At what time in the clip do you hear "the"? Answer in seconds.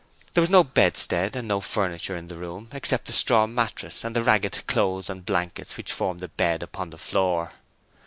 2.27-2.35, 3.05-3.13, 4.15-4.23, 6.21-6.27, 6.89-6.97